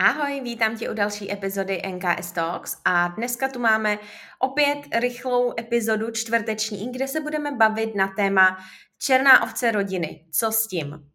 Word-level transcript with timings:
Ahoj, 0.00 0.40
vítám 0.40 0.76
tě 0.76 0.90
u 0.90 0.94
další 0.94 1.32
epizody 1.32 1.82
NKS 1.88 2.32
Talks 2.32 2.76
a 2.84 3.08
dneska 3.08 3.48
tu 3.48 3.58
máme 3.58 3.98
opět 4.38 4.78
rychlou 4.94 5.54
epizodu 5.60 6.10
čtvrteční, 6.10 6.92
kde 6.92 7.08
se 7.08 7.20
budeme 7.20 7.52
bavit 7.52 7.94
na 7.94 8.08
téma 8.16 8.56
černá 8.98 9.42
ovce 9.42 9.70
rodiny. 9.70 10.24
Co 10.32 10.52
s 10.52 10.66
tím? 10.66 11.10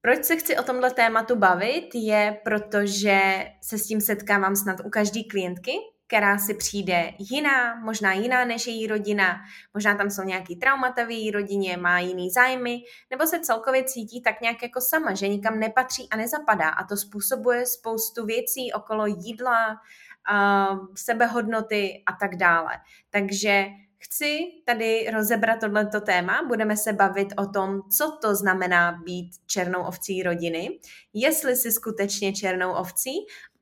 Proč 0.00 0.24
se 0.24 0.36
chci 0.36 0.56
o 0.56 0.62
tomhle 0.62 0.90
tématu 0.90 1.36
bavit, 1.36 1.88
je 1.94 2.40
protože 2.44 3.44
se 3.62 3.78
s 3.78 3.86
tím 3.86 4.00
setkávám 4.00 4.56
snad 4.56 4.76
u 4.84 4.90
každé 4.90 5.20
klientky, 5.30 5.72
která 6.12 6.38
si 6.38 6.54
přijde 6.54 7.12
jiná, 7.18 7.74
možná 7.74 8.12
jiná 8.12 8.44
než 8.44 8.66
její 8.66 8.86
rodina, 8.86 9.40
možná 9.74 9.94
tam 9.94 10.10
jsou 10.10 10.22
nějaký 10.22 10.56
traumata 10.56 11.04
v 11.04 11.10
její 11.10 11.30
rodině, 11.30 11.76
má 11.76 11.98
jiný 11.98 12.30
zájmy, 12.30 12.78
nebo 13.10 13.26
se 13.26 13.40
celkově 13.40 13.84
cítí 13.84 14.22
tak 14.22 14.40
nějak 14.40 14.62
jako 14.62 14.80
sama, 14.80 15.14
že 15.14 15.28
nikam 15.28 15.58
nepatří 15.58 16.08
a 16.10 16.16
nezapadá. 16.16 16.68
A 16.68 16.84
to 16.84 16.96
způsobuje 16.96 17.66
spoustu 17.66 18.26
věcí 18.26 18.72
okolo 18.72 19.06
jídla, 19.06 19.68
uh, 19.70 20.86
sebehodnoty 20.94 22.02
a 22.06 22.12
tak 22.12 22.36
dále. 22.36 22.72
Takže 23.10 23.66
Chci 24.04 24.38
tady 24.64 25.10
rozebrat 25.12 25.60
tohleto 25.60 26.00
téma, 26.00 26.42
budeme 26.48 26.76
se 26.76 26.92
bavit 26.92 27.28
o 27.36 27.46
tom, 27.46 27.80
co 27.98 28.18
to 28.22 28.34
znamená 28.34 28.92
být 29.04 29.30
černou 29.46 29.82
ovcí 29.82 30.22
rodiny, 30.22 30.78
jestli 31.14 31.56
si 31.56 31.72
skutečně 31.72 32.32
černou 32.32 32.72
ovcí, 32.72 33.10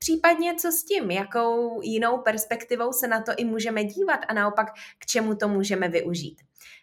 případně 0.02 0.54
co 0.54 0.72
s 0.72 0.84
tím, 0.84 1.10
jakou 1.10 1.80
jinou 1.82 2.18
perspektivou 2.18 2.92
se 2.92 3.08
na 3.08 3.22
to 3.22 3.32
i 3.36 3.44
můžeme 3.44 3.84
dívat 3.84 4.20
a 4.28 4.34
naopak 4.34 4.66
k 4.98 5.06
čemu 5.06 5.34
to 5.34 5.48
můžeme 5.48 5.88
využít. 5.88 6.40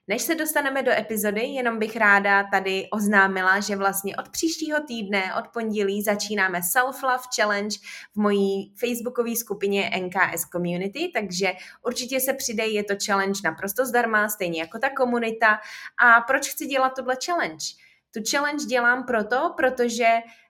Než 0.08 0.22
se 0.22 0.36
dostaneme 0.36 0.84
do 0.84 0.92
epizody, 0.92 1.42
jenom 1.42 1.80
bych 1.80 1.96
ráda 1.96 2.44
tady 2.52 2.88
oznámila, 2.92 3.60
že 3.60 3.76
vlastně 3.76 4.16
od 4.16 4.30
příštího 4.30 4.80
týdne, 4.88 5.36
od 5.36 5.48
pondělí, 5.48 6.04
začínáme 6.04 6.64
Self 6.64 7.04
Love 7.04 7.24
Challenge 7.36 7.78
v 8.14 8.20
mojí 8.20 8.74
facebookové 8.76 9.36
skupině 9.36 9.92
NKS 10.00 10.42
Community, 10.52 11.12
takže 11.14 11.54
určitě 11.86 12.20
se 12.20 12.34
přidej, 12.34 12.74
je 12.74 12.84
to 12.84 12.94
challenge 13.06 13.40
naprosto 13.44 13.86
zdarma, 13.86 14.30
stejně 14.30 14.60
jako 14.60 14.80
ta 14.80 14.90
komunita. 14.90 15.60
A 15.98 16.22
proč 16.22 16.50
chci 16.50 16.66
dělat 16.66 16.94
tohle 16.96 17.18
challenge? 17.26 17.87
Tu 18.14 18.20
challenge 18.32 18.66
dělám 18.66 19.04
proto, 19.04 19.54
protože 19.58 20.08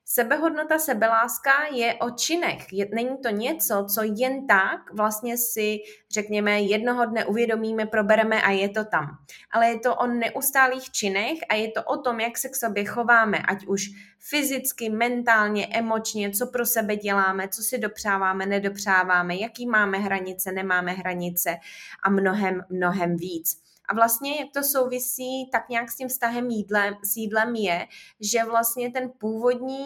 Sebehodnota, 0.10 0.80
sebeláska 0.80 1.52
je 1.74 1.96
o 1.96 2.10
činech. 2.10 2.74
Je, 2.74 2.88
není 2.94 3.18
to 3.24 3.30
něco, 3.30 3.88
co 3.94 4.02
jen 4.04 4.48
tak 4.48 4.94
vlastně 4.94 5.38
si, 5.38 5.78
řekněme, 6.12 6.62
jednoho 6.62 7.06
dne 7.06 7.26
uvědomíme, 7.26 7.86
probereme 7.86 8.42
a 8.42 8.52
je 8.52 8.70
to 8.70 8.86
tam. 8.86 9.06
Ale 9.52 9.70
je 9.70 9.80
to 9.80 9.96
o 9.96 10.08
neustálých 10.08 10.92
činech 10.92 11.40
a 11.50 11.56
je 11.56 11.72
to 11.72 11.84
o 11.84 11.98
tom, 11.98 12.20
jak 12.20 12.38
se 12.38 12.50
k 12.50 12.56
sobě 12.56 12.86
chováme, 12.86 13.38
ať 13.38 13.66
už 13.66 13.82
fyzicky, 14.20 14.90
mentálně, 14.90 15.68
emočně, 15.68 16.32
co 16.32 16.48
pro 16.48 16.66
sebe 16.66 16.96
děláme, 16.96 17.48
co 17.48 17.62
si 17.62 17.78
dopřáváme, 17.78 18.46
nedopřáváme, 18.46 19.36
jaký 19.36 19.68
máme 19.68 19.98
hranice, 19.98 20.52
nemáme 20.52 20.92
hranice 20.92 21.58
a 22.04 22.10
mnohem, 22.10 22.62
mnohem 22.70 23.18
víc. 23.18 23.67
A 23.88 23.94
vlastně 23.94 24.40
jak 24.40 24.50
to 24.54 24.64
souvisí 24.64 25.50
tak 25.52 25.70
nějak 25.70 25.92
s 25.92 25.96
tím 25.96 26.08
vztahem 26.08 26.50
jídlem, 26.50 26.94
s 27.04 27.16
jídlem 27.16 27.56
je, 27.56 27.88
že 28.20 28.44
vlastně 28.44 28.92
ten 28.92 29.12
původní, 29.18 29.86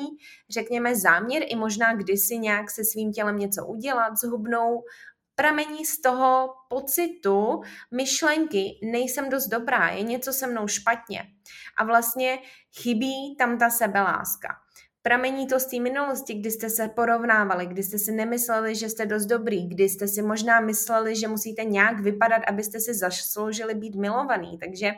řekněme, 0.50 0.96
záměr 0.96 1.44
i 1.46 1.56
možná 1.56 1.96
kdysi 1.96 2.38
nějak 2.38 2.72
se 2.72 2.86
svým 2.86 3.14
tělem 3.14 3.38
něco 3.38 3.66
udělat, 3.66 4.18
zhubnou, 4.18 4.84
pramení 5.36 5.86
z 5.86 6.02
toho 6.02 6.54
pocitu 6.70 7.62
myšlenky, 7.92 8.80
nejsem 8.84 9.30
dost 9.30 9.48
dobrá, 9.48 9.90
je 9.90 10.04
něco 10.04 10.34
se 10.34 10.48
mnou 10.48 10.68
špatně. 10.68 11.24
A 11.78 11.84
vlastně 11.84 12.40
chybí 12.82 13.36
tam 13.38 13.58
ta 13.58 13.70
sebeláska. 13.70 14.61
Pramení 15.04 15.48
to 15.48 15.60
z 15.60 15.66
té 15.66 15.80
minulosti, 15.80 16.34
kdy 16.34 16.52
jste 16.52 16.70
se 16.70 16.88
porovnávali, 16.88 17.66
kdy 17.66 17.84
jste 17.84 18.00
si 18.00 18.12
nemysleli, 18.12 18.76
že 18.76 18.90
jste 18.90 19.06
dost 19.06 19.26
dobrý, 19.26 19.68
kdy 19.68 19.90
jste 19.90 20.08
si 20.08 20.22
možná 20.22 20.60
mysleli, 20.60 21.16
že 21.16 21.28
musíte 21.28 21.64
nějak 21.64 22.00
vypadat, 22.00 22.42
abyste 22.48 22.80
si 22.80 22.94
zasloužili 22.94 23.76
být 23.76 23.96
milovaný. 23.96 24.58
Takže 24.58 24.92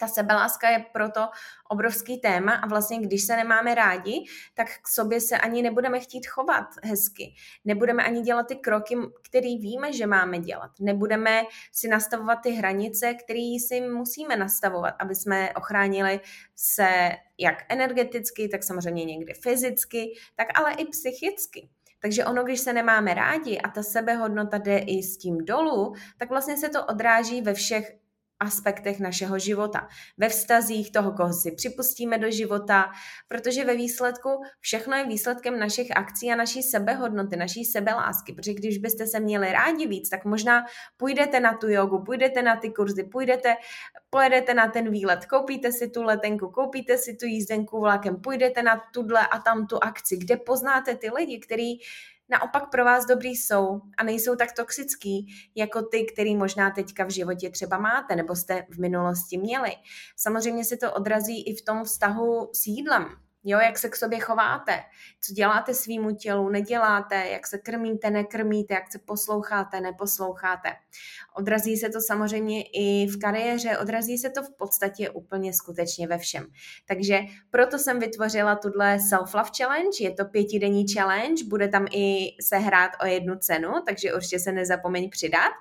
ta 0.00 0.08
sebeláska 0.08 0.70
je 0.70 0.84
proto 0.92 1.28
obrovský 1.68 2.20
téma 2.20 2.54
a 2.54 2.66
vlastně 2.66 2.98
když 2.98 3.26
se 3.26 3.36
nemáme 3.36 3.74
rádi, 3.74 4.24
tak 4.54 4.66
k 4.82 4.88
sobě 4.88 5.20
se 5.20 5.38
ani 5.38 5.62
nebudeme 5.62 6.00
chtít 6.00 6.26
chovat 6.26 6.66
hezky. 6.82 7.34
Nebudeme 7.64 8.04
ani 8.04 8.22
dělat 8.22 8.46
ty 8.46 8.56
kroky, 8.56 8.96
které 9.28 9.48
víme, 9.48 9.92
že 9.92 10.06
máme 10.06 10.38
dělat. 10.38 10.70
Nebudeme 10.80 11.42
si 11.72 11.88
nastavovat 11.88 12.38
ty 12.42 12.50
hranice, 12.50 13.14
které 13.14 13.56
si 13.68 13.80
musíme 13.80 14.36
nastavovat, 14.36 14.94
aby 14.98 15.14
jsme 15.14 15.52
ochránili 15.54 16.20
se 16.56 17.10
jak 17.38 17.56
energeticky, 17.68 18.48
tak 18.48 18.64
samozřejmě 18.64 19.04
někdy 19.04 19.34
fyzicky, 19.34 20.12
tak 20.36 20.48
ale 20.54 20.72
i 20.72 20.84
psychicky. 20.84 21.68
Takže 22.02 22.24
ono, 22.24 22.44
když 22.44 22.60
se 22.60 22.72
nemáme 22.72 23.14
rádi 23.14 23.58
a 23.58 23.68
ta 23.68 23.82
sebehodnota 23.82 24.58
jde 24.58 24.78
i 24.78 25.02
s 25.02 25.18
tím 25.18 25.44
dolů, 25.44 25.94
tak 26.18 26.28
vlastně 26.28 26.56
se 26.56 26.68
to 26.68 26.86
odráží 26.86 27.42
ve 27.42 27.54
všech 27.54 28.00
aspektech 28.40 29.00
našeho 29.00 29.38
života. 29.38 29.88
Ve 30.18 30.28
vztazích 30.28 30.92
toho, 30.92 31.12
koho 31.12 31.32
si 31.32 31.52
připustíme 31.52 32.18
do 32.18 32.30
života, 32.30 32.90
protože 33.28 33.64
ve 33.64 33.74
výsledku 33.74 34.28
všechno 34.60 34.96
je 34.96 35.06
výsledkem 35.06 35.58
našich 35.58 35.96
akcí 35.96 36.32
a 36.32 36.36
naší 36.36 36.62
sebehodnoty, 36.62 37.36
naší 37.36 37.64
sebelásky. 37.64 38.32
Protože 38.32 38.54
když 38.54 38.78
byste 38.78 39.06
se 39.06 39.20
měli 39.20 39.52
rádi 39.52 39.86
víc, 39.86 40.08
tak 40.08 40.24
možná 40.24 40.64
půjdete 40.96 41.40
na 41.40 41.56
tu 41.56 41.68
jogu, 41.68 42.04
půjdete 42.04 42.42
na 42.42 42.56
ty 42.56 42.70
kurzy, 42.70 43.04
půjdete, 43.04 43.54
pojedete 44.10 44.54
na 44.54 44.68
ten 44.68 44.90
výlet, 44.90 45.26
koupíte 45.26 45.72
si 45.72 45.90
tu 45.90 46.02
letenku, 46.02 46.48
koupíte 46.48 46.98
si 46.98 47.16
tu 47.16 47.26
jízdenku 47.26 47.80
vlakem, 47.80 48.16
půjdete 48.16 48.62
na 48.62 48.82
tuhle 48.94 49.26
a 49.26 49.38
tam 49.38 49.66
tu 49.66 49.84
akci, 49.84 50.16
kde 50.16 50.36
poznáte 50.36 50.96
ty 50.96 51.10
lidi, 51.10 51.38
který 51.38 51.78
naopak 52.30 52.70
pro 52.70 52.84
vás 52.84 53.06
dobrý 53.06 53.28
jsou 53.28 53.80
a 53.98 54.04
nejsou 54.04 54.36
tak 54.36 54.52
toxický 54.52 55.26
jako 55.54 55.82
ty, 55.82 56.04
který 56.04 56.36
možná 56.36 56.70
teďka 56.70 57.04
v 57.04 57.10
životě 57.10 57.50
třeba 57.50 57.78
máte 57.78 58.16
nebo 58.16 58.36
jste 58.36 58.66
v 58.70 58.78
minulosti 58.78 59.38
měli. 59.38 59.70
Samozřejmě 60.16 60.64
se 60.64 60.76
to 60.76 60.92
odrazí 60.92 61.42
i 61.42 61.54
v 61.54 61.64
tom 61.64 61.84
vztahu 61.84 62.50
s 62.52 62.66
jídlem. 62.66 63.06
Jo, 63.44 63.58
jak 63.58 63.78
se 63.78 63.88
k 63.88 63.96
sobě 63.96 64.20
chováte, 64.20 64.80
co 65.20 65.32
děláte 65.34 65.74
svýmu 65.74 66.14
tělu, 66.14 66.48
neděláte, 66.48 67.28
jak 67.28 67.46
se 67.46 67.58
krmíte, 67.58 68.10
nekrmíte, 68.10 68.74
jak 68.74 68.92
se 68.92 68.98
posloucháte, 68.98 69.80
neposloucháte. 69.80 70.68
Odrazí 71.34 71.76
se 71.76 71.88
to 71.88 72.00
samozřejmě 72.00 72.62
i 72.62 73.06
v 73.06 73.18
kariéře, 73.18 73.78
odrazí 73.78 74.18
se 74.18 74.30
to 74.30 74.42
v 74.42 74.50
podstatě 74.58 75.10
úplně 75.10 75.52
skutečně 75.52 76.06
ve 76.06 76.18
všem. 76.18 76.46
Takže 76.88 77.20
proto 77.50 77.78
jsem 77.78 77.98
vytvořila 77.98 78.56
tuhle 78.56 78.96
Self-Love 78.96 79.50
Challenge, 79.58 79.96
je 80.00 80.10
to 80.10 80.24
pětidenní 80.24 80.88
challenge, 80.88 81.44
bude 81.44 81.68
tam 81.68 81.86
i 81.92 82.36
se 82.40 82.56
hrát 82.56 82.90
o 83.02 83.06
jednu 83.06 83.36
cenu, 83.38 83.72
takže 83.86 84.14
určitě 84.14 84.38
se 84.38 84.52
nezapomeň 84.52 85.10
přidat 85.10 85.52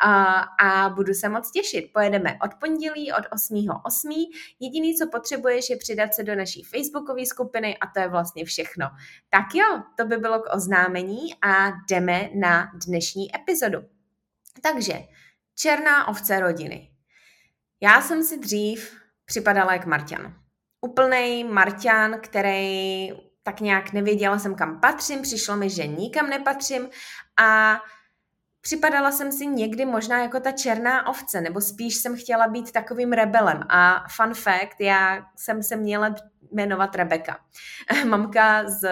a, 0.00 0.24
a 0.60 0.88
budu 0.88 1.14
se 1.14 1.28
moc 1.28 1.50
těšit. 1.50 1.92
Pojedeme 1.92 2.38
od 2.44 2.54
pondělí, 2.54 3.12
od 3.12 3.24
8.8. 3.52 4.26
Jediný, 4.60 4.94
co 4.94 5.06
potřebuješ, 5.06 5.70
je 5.70 5.76
přidat 5.76 6.14
se 6.14 6.22
do 6.22 6.34
naší 6.34 6.62
Facebookové 7.06 7.26
skupiny 7.26 7.78
a 7.78 7.86
to 7.86 8.00
je 8.00 8.08
vlastně 8.08 8.44
všechno. 8.44 8.86
Tak 9.30 9.54
jo, 9.54 9.82
to 9.96 10.04
by 10.04 10.16
bylo 10.16 10.40
k 10.40 10.54
oznámení 10.54 11.34
a 11.42 11.72
jdeme 11.90 12.30
na 12.34 12.70
dnešní 12.86 13.36
epizodu. 13.36 13.78
Takže, 14.62 14.94
černá 15.54 16.08
ovce 16.08 16.40
rodiny. 16.40 16.90
Já 17.82 18.02
jsem 18.02 18.22
si 18.22 18.38
dřív 18.38 19.00
připadala 19.24 19.72
jak 19.72 19.86
Marťan. 19.86 20.34
Úplnej 20.80 21.44
Marťan, 21.44 22.20
který 22.20 23.10
tak 23.42 23.60
nějak 23.60 23.92
nevěděla 23.92 24.38
jsem, 24.38 24.54
kam 24.54 24.80
patřím, 24.80 25.22
přišlo 25.22 25.56
mi, 25.56 25.70
že 25.70 25.86
nikam 25.86 26.30
nepatřím 26.30 26.88
a 27.40 27.80
připadala 28.60 29.12
jsem 29.12 29.32
si 29.32 29.46
někdy 29.46 29.84
možná 29.84 30.22
jako 30.22 30.40
ta 30.40 30.52
černá 30.52 31.06
ovce, 31.06 31.40
nebo 31.40 31.60
spíš 31.60 31.96
jsem 31.96 32.16
chtěla 32.16 32.48
být 32.48 32.72
takovým 32.72 33.12
rebelem. 33.12 33.60
A 33.68 34.04
fun 34.08 34.34
fact, 34.34 34.80
já 34.80 35.26
jsem 35.36 35.62
se 35.62 35.76
měla 35.76 36.14
jmenovat 36.52 36.94
Rebeka. 36.94 37.38
Mamka 38.08 38.64
s 38.70 38.84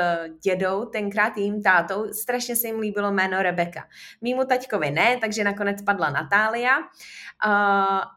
dědou, 0.45 0.85
tenkrát 0.85 1.37
jím 1.37 1.63
tátou, 1.63 2.13
strašně 2.13 2.57
se 2.57 2.67
jim 2.67 2.79
líbilo 2.79 3.13
jméno 3.13 3.43
Rebeka. 3.43 3.85
Mýmu 4.21 4.45
taťkovi 4.45 4.91
ne, 4.91 5.17
takže 5.21 5.45
nakonec 5.45 5.83
padla 5.83 6.11
Natália, 6.11 6.79
uh, 6.79 6.85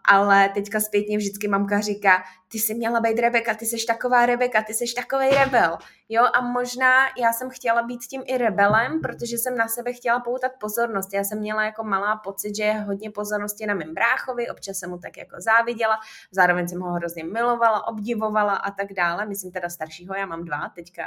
ale 0.09 0.49
teďka 0.49 0.79
zpětně 0.79 1.17
vždycky 1.17 1.47
mamka 1.47 1.79
říká, 1.79 2.23
ty 2.47 2.59
jsi 2.59 2.73
měla 2.73 2.99
být 2.99 3.19
Rebeka, 3.19 3.53
ty 3.53 3.65
jsi 3.65 3.85
taková 3.87 4.25
Rebeka, 4.25 4.63
ty 4.63 4.73
jsi 4.73 4.85
takový 4.95 5.29
rebel. 5.29 5.77
Jo, 6.09 6.23
a 6.33 6.41
možná 6.41 7.05
já 7.17 7.33
jsem 7.33 7.49
chtěla 7.49 7.81
být 7.81 8.01
tím 8.05 8.23
i 8.25 8.37
rebelem, 8.37 9.01
protože 9.01 9.37
jsem 9.37 9.57
na 9.57 9.67
sebe 9.67 9.93
chtěla 9.93 10.19
poutat 10.19 10.51
pozornost. 10.59 11.13
Já 11.13 11.23
jsem 11.23 11.39
měla 11.39 11.65
jako 11.65 11.83
malá 11.83 12.15
pocit, 12.15 12.55
že 12.55 12.63
je 12.63 12.73
hodně 12.73 13.11
pozornosti 13.11 13.65
na 13.65 13.73
mém 13.73 13.93
bráchovi, 13.93 14.49
občas 14.49 14.77
jsem 14.77 14.89
mu 14.89 14.97
tak 14.97 15.17
jako 15.17 15.35
záviděla, 15.39 15.99
zároveň 16.31 16.67
jsem 16.67 16.79
ho 16.79 16.91
hrozně 16.91 17.23
milovala, 17.23 17.87
obdivovala 17.87 18.55
a 18.55 18.71
tak 18.71 18.93
dále. 18.93 19.25
Myslím 19.25 19.51
teda 19.51 19.69
staršího, 19.69 20.15
já 20.15 20.25
mám 20.25 20.45
dva, 20.45 20.69
teďka 20.75 21.03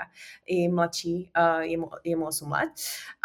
i 0.46 0.68
mladší, 0.68 1.32
uh, 1.38 1.60
je, 1.60 1.78
mu, 1.78 1.90
je 2.04 2.16
mu 2.16 2.26
8 2.26 2.50
let. 2.50 2.70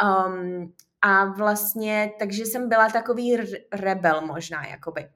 Um, 0.03 0.73
a 1.01 1.25
vlastně, 1.25 2.11
takže 2.19 2.45
jsem 2.45 2.69
byla 2.69 2.89
takový 2.89 3.37
rebel 3.71 4.21
možná, 4.21 4.65
jakoby 4.65 5.09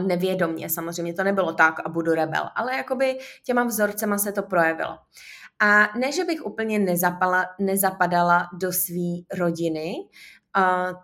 nevědomně, 0.00 0.70
samozřejmě 0.70 1.14
to 1.14 1.24
nebylo 1.24 1.52
tak 1.52 1.74
a 1.84 1.88
budu 1.88 2.14
rebel, 2.14 2.48
ale 2.54 2.76
jakoby 2.76 3.18
těma 3.44 3.64
vzorcema 3.64 4.18
se 4.18 4.32
to 4.32 4.42
projevilo. 4.42 4.98
A 5.60 5.98
ne, 5.98 6.12
že 6.12 6.24
bych 6.24 6.46
úplně 6.46 6.78
nezapala, 6.78 7.44
nezapadala 7.58 8.48
do 8.52 8.72
své 8.72 9.38
rodiny, 9.38 9.94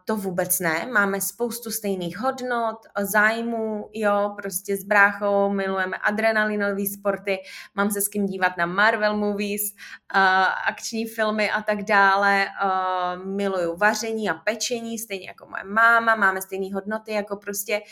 to 0.04 0.16
vůbec 0.16 0.60
ne. 0.60 0.88
Máme 0.92 1.20
spoustu 1.20 1.70
stejných 1.70 2.18
hodnot, 2.18 2.76
zájmů, 3.00 3.90
jo, 3.92 4.34
prostě 4.42 4.76
s 4.76 4.84
bráchou 4.84 5.50
milujeme 5.50 5.96
adrenalinové 5.96 6.86
sporty, 6.86 7.38
mám 7.74 7.90
se 7.90 8.00
s 8.00 8.08
kým 8.08 8.26
dívat 8.26 8.56
na 8.56 8.66
Marvel 8.66 9.16
movies, 9.16 9.74
akční 10.68 11.06
filmy 11.06 11.50
a 11.50 11.62
tak 11.62 11.82
dále. 11.82 12.46
Miluju 13.24 13.76
vaření 13.76 14.30
a 14.30 14.34
pečení, 14.34 14.98
stejně 14.98 15.26
jako 15.26 15.46
moje 15.46 15.64
máma, 15.64 16.14
máme 16.14 16.42
stejné 16.42 16.74
hodnoty, 16.74 17.12
jako 17.12 17.36
prostě 17.36 17.82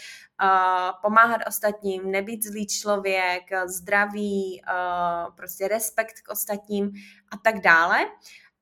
pomáhat 1.03 1.41
ostatním, 1.49 2.11
nebýt 2.11 2.45
zlý 2.45 2.67
člověk, 2.67 3.43
zdraví, 3.67 4.63
uh, 4.63 5.35
prostě 5.35 5.69
respekt 5.69 6.21
k 6.21 6.31
ostatním 6.31 6.93
a 7.33 7.37
tak 7.43 7.61
dále 7.61 7.99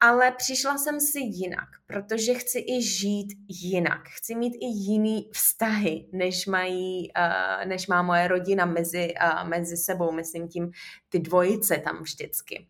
ale 0.01 0.31
přišla 0.31 0.79
jsem 0.79 1.01
si 1.01 1.19
jinak, 1.19 1.69
protože 1.87 2.35
chci 2.35 2.59
i 2.59 2.83
žít 2.83 3.29
jinak. 3.49 4.09
Chci 4.09 4.35
mít 4.35 4.55
i 4.61 4.67
jiný 4.67 5.31
vztahy, 5.33 6.09
než, 6.13 6.47
mají, 6.47 7.11
uh, 7.19 7.69
než 7.69 7.87
má 7.87 8.03
moje 8.03 8.29
rodina 8.29 8.65
mezi, 8.65 9.15
uh, 9.23 9.49
mezi 9.49 9.77
sebou, 9.77 10.13
myslím 10.13 10.49
tím 10.49 10.71
ty 11.09 11.19
dvojice 11.19 11.79
tam 11.79 12.03
vždycky. 12.03 12.67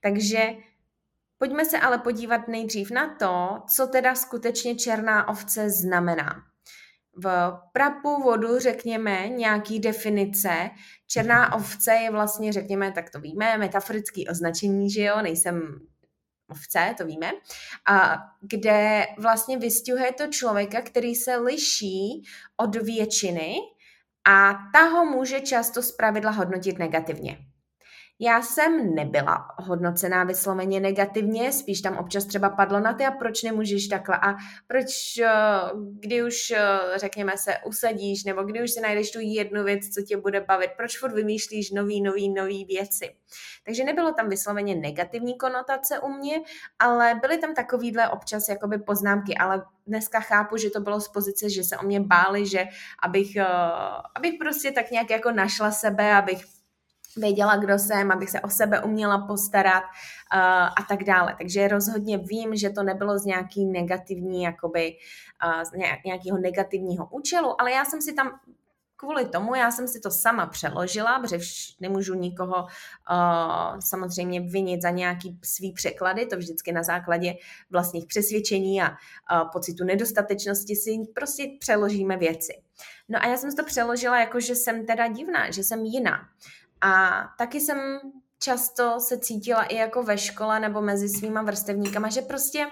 Takže 0.00 0.48
pojďme 1.38 1.64
se 1.64 1.78
ale 1.78 1.98
podívat 1.98 2.48
nejdřív 2.48 2.90
na 2.90 3.14
to, 3.14 3.62
co 3.68 3.86
teda 3.86 4.14
skutečně 4.14 4.74
černá 4.74 5.28
ovce 5.28 5.70
znamená. 5.70 6.42
V 7.16 7.52
prapůvodu 7.72 8.58
řekněme 8.58 9.28
nějaký 9.28 9.80
definice. 9.80 10.70
Černá 11.06 11.54
ovce 11.54 11.92
je 11.92 12.10
vlastně, 12.10 12.52
řekněme, 12.52 12.92
tak 12.92 13.10
to 13.10 13.20
víme, 13.20 13.58
metaforický 13.58 14.28
označení, 14.28 14.90
že 14.90 15.02
jo, 15.02 15.22
nejsem 15.22 15.80
ovce, 16.50 16.94
to 16.98 17.06
víme, 17.06 17.32
a 17.88 18.16
kde 18.40 19.06
vlastně 19.18 19.58
vystihuje 19.58 20.12
to 20.12 20.26
člověka, 20.26 20.82
který 20.82 21.14
se 21.14 21.36
liší 21.36 22.22
od 22.56 22.76
většiny 22.76 23.54
a 24.28 24.54
ta 24.72 24.82
ho 24.84 25.04
může 25.04 25.40
často 25.40 25.82
zpravidla 25.82 26.30
hodnotit 26.30 26.78
negativně. 26.78 27.49
Já 28.22 28.42
jsem 28.42 28.94
nebyla 28.94 29.48
hodnocená 29.56 30.24
vysloveně 30.24 30.80
negativně, 30.80 31.52
spíš 31.52 31.80
tam 31.80 31.96
občas 31.96 32.24
třeba 32.24 32.50
padlo 32.50 32.80
na 32.80 32.92
ty 32.92 33.06
a 33.06 33.10
proč 33.10 33.42
nemůžeš 33.42 33.88
takhle? 33.88 34.16
A 34.22 34.36
proč, 34.66 35.18
eh, 35.18 35.28
kdy 35.92 36.22
už, 36.22 36.50
eh, 36.50 36.58
řekněme 36.96 37.32
se, 37.36 37.54
usadíš 37.66 38.24
nebo 38.24 38.42
kdy 38.42 38.62
už 38.62 38.70
si 38.70 38.80
najdeš 38.80 39.10
tu 39.10 39.18
jednu 39.22 39.64
věc, 39.64 39.88
co 39.88 40.02
tě 40.02 40.16
bude 40.16 40.40
bavit, 40.40 40.70
proč 40.76 40.98
furt 40.98 41.12
vymýšlíš 41.12 41.70
nový, 41.70 42.02
nový, 42.02 42.28
nový 42.28 42.64
věci. 42.64 43.14
Takže 43.64 43.84
nebylo 43.84 44.12
tam 44.12 44.28
vysloveně 44.28 44.74
negativní 44.74 45.38
konotace 45.38 45.98
u 45.98 46.08
mě, 46.08 46.40
ale 46.78 47.14
byly 47.20 47.38
tam 47.38 47.54
takovýhle 47.54 48.08
občas 48.08 48.48
jakoby 48.48 48.78
poznámky, 48.78 49.34
ale 49.34 49.64
dneska 49.86 50.20
chápu, 50.20 50.56
že 50.56 50.70
to 50.70 50.80
bylo 50.80 51.00
z 51.00 51.08
pozice, 51.08 51.50
že 51.50 51.64
se 51.64 51.76
o 51.76 51.86
mě 51.86 52.00
báli, 52.00 52.46
že 52.46 52.64
abych, 53.02 53.36
eh, 53.36 53.46
abych 54.16 54.34
prostě 54.38 54.70
tak 54.72 54.90
nějak 54.90 55.10
jako 55.10 55.30
našla 55.30 55.70
sebe, 55.70 56.14
abych 56.14 56.59
věděla, 57.16 57.56
kdo 57.56 57.78
jsem, 57.78 58.12
abych 58.12 58.30
se 58.30 58.40
o 58.40 58.48
sebe 58.48 58.82
uměla 58.82 59.26
postarat 59.26 59.82
uh, 59.82 60.40
a 60.62 60.86
tak 60.88 61.04
dále. 61.04 61.34
Takže 61.38 61.68
rozhodně 61.68 62.18
vím, 62.18 62.56
že 62.56 62.70
to 62.70 62.82
nebylo 62.82 63.18
z 63.18 63.24
nějaký 63.24 63.66
negativní, 63.66 64.42
jakoby, 64.42 64.96
uh, 65.46 65.62
z 65.62 65.72
nějakého 66.04 66.38
negativního 66.38 67.08
účelu, 67.10 67.60
ale 67.60 67.72
já 67.72 67.84
jsem 67.84 68.02
si 68.02 68.12
tam 68.12 68.40
kvůli 69.00 69.24
tomu 69.24 69.54
já 69.54 69.70
jsem 69.70 69.88
si 69.88 70.00
to 70.00 70.10
sama 70.10 70.46
přeložila, 70.46 71.18
protože 71.18 71.38
nemůžu 71.80 72.14
nikoho 72.14 72.62
uh, 72.62 73.78
samozřejmě 73.78 74.40
vinit 74.40 74.82
za 74.82 74.90
nějaký 74.90 75.38
svý 75.44 75.72
překlady, 75.72 76.26
to 76.26 76.36
vždycky 76.36 76.72
na 76.72 76.82
základě 76.82 77.34
vlastních 77.70 78.06
přesvědčení 78.06 78.82
a 78.82 78.88
uh, 78.88 79.50
pocitu 79.52 79.84
nedostatečnosti 79.84 80.76
si 80.76 80.98
prostě 81.14 81.46
přeložíme 81.60 82.16
věci. 82.16 82.52
No 83.08 83.18
a 83.22 83.26
já 83.26 83.36
jsem 83.36 83.50
si 83.50 83.56
to 83.56 83.64
přeložila 83.64 84.20
jako, 84.20 84.40
že 84.40 84.54
jsem 84.54 84.86
teda 84.86 85.08
divná, 85.08 85.50
že 85.50 85.64
jsem 85.64 85.84
jiná. 85.84 86.28
A 86.80 87.24
taky 87.38 87.60
jsem 87.60 88.00
často 88.38 89.00
se 89.00 89.18
cítila 89.18 89.62
i 89.62 89.76
jako 89.76 90.02
ve 90.02 90.18
škole 90.18 90.60
nebo 90.60 90.80
mezi 90.80 91.08
svýma 91.08 91.42
vrstevníkama, 91.42 92.08
že 92.08 92.22
prostě 92.22 92.66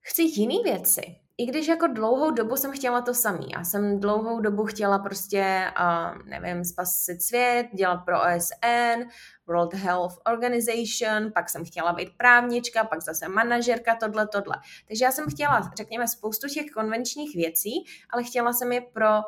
chci 0.00 0.22
jiný 0.22 0.62
věci. 0.64 1.02
I 1.38 1.46
když 1.46 1.68
jako 1.68 1.86
dlouhou 1.86 2.30
dobu 2.30 2.56
jsem 2.56 2.72
chtěla 2.72 3.00
to 3.00 3.14
samý. 3.14 3.46
Já 3.56 3.64
jsem 3.64 4.00
dlouhou 4.00 4.40
dobu 4.40 4.64
chtěla 4.64 4.98
prostě, 4.98 5.72
uh, 5.80 6.28
nevím, 6.28 6.64
spasit 6.64 7.22
svět, 7.22 7.66
dělat 7.74 7.96
pro 7.96 8.20
OSN, 8.20 9.02
World 9.46 9.74
Health 9.74 10.14
Organization, 10.26 11.32
pak 11.34 11.50
jsem 11.50 11.64
chtěla 11.64 11.92
být 11.92 12.08
právnička, 12.16 12.84
pak 12.84 13.02
zase 13.02 13.28
manažerka, 13.28 13.96
tohle, 14.00 14.28
tohle. 14.28 14.56
Takže 14.88 15.04
já 15.04 15.12
jsem 15.12 15.30
chtěla, 15.30 15.70
řekněme, 15.76 16.08
spoustu 16.08 16.48
těch 16.48 16.70
konvenčních 16.70 17.36
věcí, 17.36 17.84
ale 18.10 18.24
chtěla 18.24 18.52
jsem 18.52 18.72
je 18.72 18.80
pro 18.80 19.20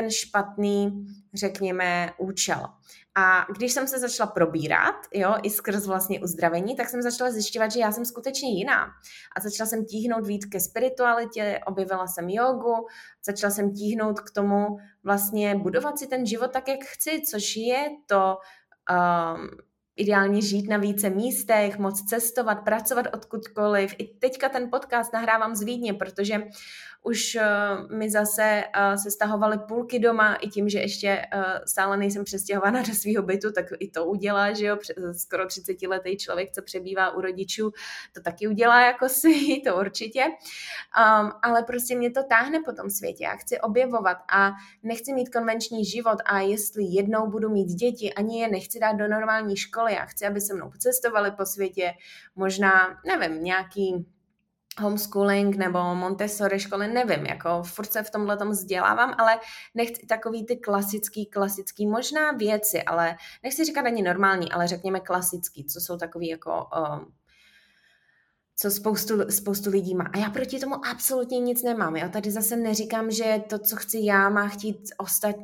ten 0.00 0.10
špatný, 0.10 1.06
řekněme, 1.34 2.10
účel. 2.18 2.66
A 3.14 3.46
když 3.56 3.72
jsem 3.72 3.88
se 3.88 3.98
začala 3.98 4.30
probírat, 4.30 4.94
jo, 5.14 5.34
i 5.42 5.50
skrz 5.50 5.86
vlastně 5.86 6.20
uzdravení, 6.20 6.76
tak 6.76 6.88
jsem 6.88 7.02
začala 7.02 7.30
zjišťovat, 7.30 7.72
že 7.72 7.80
já 7.80 7.92
jsem 7.92 8.04
skutečně 8.04 8.50
jiná. 8.50 8.86
A 9.36 9.40
začala 9.40 9.68
jsem 9.68 9.84
tíhnout 9.84 10.26
víc 10.26 10.44
ke 10.44 10.60
spiritualitě, 10.60 11.60
objevila 11.66 12.06
jsem 12.06 12.28
jogu, 12.28 12.86
začala 13.24 13.50
jsem 13.50 13.72
tíhnout 13.72 14.20
k 14.20 14.30
tomu 14.30 14.66
vlastně 15.04 15.54
budovat 15.54 15.98
si 15.98 16.06
ten 16.06 16.26
život 16.26 16.52
tak, 16.52 16.68
jak 16.68 16.80
chci, 16.84 17.22
což 17.30 17.56
je 17.56 17.90
to 18.06 18.36
um, 18.90 19.48
ideálně 19.98 20.42
žít 20.42 20.68
na 20.68 20.76
více 20.76 21.10
místech, 21.10 21.78
moc 21.78 22.02
cestovat, 22.02 22.64
pracovat 22.64 23.06
odkudkoliv. 23.14 23.94
I 23.98 24.06
teďka 24.06 24.48
ten 24.48 24.70
podcast 24.70 25.12
nahrávám 25.12 25.56
z 25.56 25.62
Vídně, 25.62 25.94
protože 25.94 26.42
už 27.02 27.36
uh, 27.36 27.96
mi 27.96 28.10
zase 28.10 28.64
uh, 28.76 29.02
se 29.02 29.10
stahovaly 29.10 29.58
půlky 29.68 29.98
doma 29.98 30.34
i 30.34 30.48
tím, 30.48 30.68
že 30.68 30.78
ještě 30.78 31.26
uh, 31.34 31.42
stále 31.66 31.96
nejsem 31.96 32.24
přestěhovaná 32.24 32.82
do 32.82 32.94
svého 32.94 33.22
bytu, 33.22 33.52
tak 33.52 33.64
i 33.78 33.90
to 33.90 34.04
udělá, 34.04 34.52
že 34.52 34.66
jo, 34.66 34.78
skoro 35.12 35.46
30 35.46 35.82
letý 35.82 36.16
člověk, 36.16 36.52
co 36.52 36.62
přebývá 36.62 37.10
u 37.10 37.20
rodičů, 37.20 37.70
to 38.14 38.20
taky 38.20 38.48
udělá 38.48 38.86
jako 38.86 39.08
si, 39.18 39.62
to 39.66 39.76
určitě. 39.76 40.24
Um, 40.24 41.32
ale 41.42 41.62
prostě 41.62 41.96
mě 41.96 42.10
to 42.10 42.22
táhne 42.22 42.58
po 42.64 42.72
tom 42.72 42.90
světě, 42.90 43.24
já 43.24 43.36
chci 43.36 43.60
objevovat 43.60 44.16
a 44.32 44.52
nechci 44.82 45.12
mít 45.12 45.28
konvenční 45.28 45.84
život 45.84 46.18
a 46.24 46.40
jestli 46.40 46.84
jednou 46.84 47.30
budu 47.30 47.48
mít 47.48 47.68
děti, 47.68 48.14
ani 48.14 48.40
je 48.40 48.48
nechci 48.48 48.80
dát 48.80 48.92
do 48.92 49.08
normální 49.08 49.56
školy, 49.56 49.87
já 49.88 50.04
chci, 50.04 50.26
aby 50.26 50.40
se 50.40 50.54
mnou 50.54 50.70
cestovali 50.78 51.30
po 51.30 51.46
světě, 51.46 51.92
možná, 52.36 53.00
nevím, 53.06 53.44
nějaký 53.44 54.06
homeschooling 54.80 55.56
nebo 55.56 55.94
Montessori 55.94 56.60
školy, 56.60 56.88
nevím, 56.88 57.26
jako 57.26 57.62
furt 57.62 57.92
se 57.92 58.02
v 58.02 58.10
tomhle 58.10 58.36
tom 58.36 58.50
vzdělávám, 58.50 59.14
ale 59.18 59.38
nechci 59.74 60.06
takový 60.06 60.46
ty 60.46 60.56
klasický, 60.56 61.26
klasický 61.26 61.86
možná 61.86 62.32
věci, 62.32 62.82
ale 62.82 63.16
nechci 63.42 63.64
říkat 63.64 63.86
ani 63.86 64.02
normální, 64.02 64.52
ale 64.52 64.68
řekněme 64.68 65.00
klasický, 65.00 65.64
co 65.64 65.80
jsou 65.80 65.96
takový 65.96 66.28
jako 66.28 66.66
um, 66.76 67.12
co 68.60 68.70
spoustu, 68.70 69.30
spoustu 69.30 69.70
lidí 69.70 69.94
má. 69.94 70.04
A 70.12 70.18
já 70.18 70.30
proti 70.30 70.60
tomu 70.60 70.86
absolutně 70.86 71.40
nic 71.40 71.62
nemám. 71.62 71.96
Já 71.96 72.08
tady 72.08 72.30
zase 72.30 72.56
neříkám, 72.56 73.10
že 73.10 73.42
to, 73.48 73.58
co 73.58 73.76
chci 73.76 73.98
já, 74.02 74.28
má 74.28 74.48
chtít, 74.48 74.76
ostat, 74.98 75.36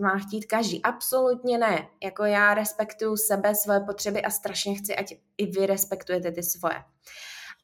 má 0.00 0.18
chtít 0.18 0.46
každý. 0.46 0.82
Absolutně 0.82 1.58
ne. 1.58 1.88
Jako 2.02 2.24
já 2.24 2.54
respektuju 2.54 3.16
sebe, 3.16 3.54
svoje 3.54 3.80
potřeby 3.80 4.22
a 4.22 4.30
strašně 4.30 4.74
chci, 4.74 4.96
ať 4.96 5.14
i 5.38 5.46
vy 5.46 5.66
respektujete 5.66 6.32
ty 6.32 6.42
svoje. 6.42 6.74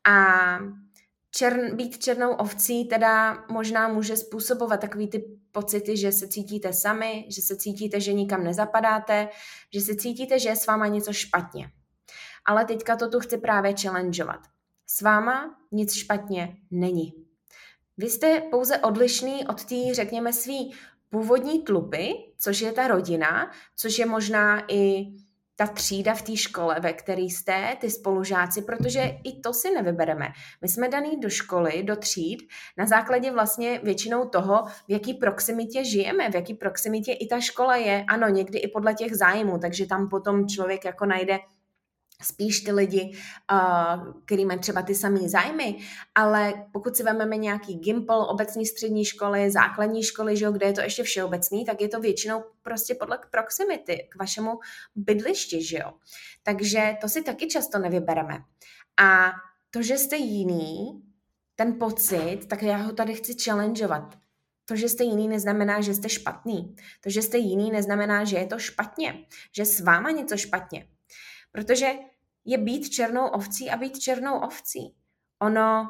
A 0.08 0.36
čern, 1.30 1.76
být 1.76 1.98
černou 1.98 2.32
ovcí 2.32 2.84
teda 2.84 3.44
možná 3.50 3.88
může 3.88 4.16
způsobovat 4.16 4.80
takový 4.80 5.08
ty 5.08 5.24
pocity, 5.52 5.96
že 5.96 6.12
se 6.12 6.28
cítíte 6.28 6.72
sami, 6.72 7.26
že 7.28 7.42
se 7.42 7.56
cítíte, 7.56 8.00
že 8.00 8.12
nikam 8.12 8.44
nezapadáte, 8.44 9.28
že 9.74 9.80
se 9.80 9.96
cítíte, 9.96 10.38
že 10.38 10.48
je 10.48 10.56
s 10.56 10.66
váma 10.66 10.86
něco 10.86 11.12
špatně. 11.12 11.70
Ale 12.44 12.64
teďka 12.64 12.96
to 12.96 13.10
tu 13.10 13.20
chci 13.20 13.38
právě 13.38 13.74
challengeovat. 13.82 14.40
S 14.86 15.02
váma 15.02 15.58
nic 15.72 15.92
špatně 15.92 16.56
není. 16.70 17.12
Vy 17.96 18.10
jste 18.10 18.40
pouze 18.50 18.78
odlišný 18.78 19.46
od 19.46 19.64
té, 19.64 19.94
řekněme, 19.94 20.32
svý 20.32 20.74
původní 21.10 21.62
tlupy, 21.62 22.08
což 22.38 22.60
je 22.60 22.72
ta 22.72 22.88
rodina, 22.88 23.50
což 23.76 23.98
je 23.98 24.06
možná 24.06 24.64
i 24.68 25.06
ta 25.56 25.66
třída 25.66 26.14
v 26.14 26.22
té 26.22 26.36
škole, 26.36 26.76
ve 26.80 26.92
které 26.92 27.22
jste, 27.22 27.76
ty 27.80 27.90
spolužáci, 27.90 28.62
protože 28.62 29.00
i 29.24 29.40
to 29.40 29.52
si 29.52 29.70
nevybereme. 29.70 30.28
My 30.62 30.68
jsme 30.68 30.88
daný 30.88 31.20
do 31.20 31.30
školy, 31.30 31.82
do 31.82 31.96
tříd, 31.96 32.48
na 32.76 32.86
základě 32.86 33.32
vlastně 33.32 33.80
většinou 33.82 34.28
toho, 34.28 34.64
v 34.66 34.90
jaký 34.90 35.14
proximitě 35.14 35.84
žijeme, 35.84 36.30
v 36.30 36.34
jaký 36.34 36.54
proximitě 36.54 37.12
i 37.12 37.26
ta 37.26 37.40
škola 37.40 37.76
je. 37.76 38.04
Ano, 38.08 38.28
někdy 38.28 38.58
i 38.58 38.68
podle 38.68 38.94
těch 38.94 39.16
zájmů, 39.16 39.58
takže 39.58 39.86
tam 39.86 40.08
potom 40.08 40.48
člověk 40.48 40.84
jako 40.84 41.06
najde 41.06 41.38
spíš 42.22 42.60
ty 42.60 42.72
lidi, 42.72 43.16
uh, 43.52 44.20
který 44.24 44.44
mají 44.44 44.58
třeba 44.58 44.82
ty 44.82 44.94
samé 44.94 45.28
zájmy, 45.28 45.78
ale 46.14 46.66
pokud 46.72 46.96
si 46.96 47.02
vezmeme 47.02 47.36
nějaký 47.36 47.74
Gimpel, 47.74 48.22
obecní 48.22 48.66
střední 48.66 49.04
školy, 49.04 49.50
základní 49.50 50.02
školy, 50.02 50.36
že 50.36 50.44
jo, 50.44 50.52
kde 50.52 50.66
je 50.66 50.72
to 50.72 50.80
ještě 50.80 51.02
všeobecný, 51.02 51.64
tak 51.64 51.80
je 51.80 51.88
to 51.88 52.00
většinou 52.00 52.44
prostě 52.62 52.94
podle 52.94 53.18
proximity 53.30 54.08
k 54.10 54.18
vašemu 54.18 54.58
bydlišti, 54.94 55.64
že 55.64 55.78
jo. 55.78 55.92
Takže 56.42 56.96
to 57.00 57.08
si 57.08 57.22
taky 57.22 57.46
často 57.46 57.78
nevybereme. 57.78 58.38
A 59.00 59.32
to, 59.70 59.82
že 59.82 59.98
jste 59.98 60.16
jiný, 60.16 61.02
ten 61.54 61.78
pocit, 61.78 62.40
tak 62.48 62.62
já 62.62 62.76
ho 62.76 62.92
tady 62.92 63.14
chci 63.14 63.34
challengeovat. 63.44 64.18
To, 64.64 64.76
že 64.76 64.88
jste 64.88 65.04
jiný, 65.04 65.28
neznamená, 65.28 65.80
že 65.80 65.94
jste 65.94 66.08
špatný. 66.08 66.76
To, 67.00 67.10
že 67.10 67.22
jste 67.22 67.38
jiný, 67.38 67.70
neznamená, 67.70 68.24
že 68.24 68.36
je 68.36 68.46
to 68.46 68.58
špatně. 68.58 69.24
Že 69.56 69.64
s 69.64 69.80
váma 69.80 70.10
něco 70.10 70.36
špatně. 70.36 70.88
Protože 71.56 71.92
je 72.44 72.58
být 72.58 72.90
černou 72.90 73.26
ovcí 73.26 73.70
a 73.70 73.76
být 73.76 73.98
černou 73.98 74.38
ovcí. 74.38 74.94
Ono, 75.42 75.88